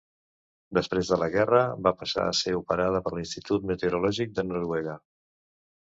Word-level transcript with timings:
Després 0.77 1.11
de 1.11 1.19
la 1.23 1.27
guerra, 1.35 1.59
va 1.87 1.93
passar 2.01 2.25
a 2.29 2.33
ser 2.39 2.55
operada 2.61 3.03
per 3.09 3.15
l'Institut 3.19 3.69
Meteorològic 3.73 4.37
de 4.41 4.47
Noruega. 4.53 5.01